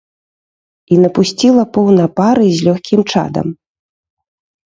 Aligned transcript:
І 0.93 0.95
напусціла 1.01 1.63
поўна 1.75 2.05
пары 2.19 2.47
з 2.61 2.67
лёгкім 2.67 3.01
чадам. 3.11 3.47